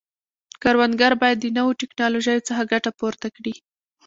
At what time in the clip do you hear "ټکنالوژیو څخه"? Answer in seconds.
1.81-2.69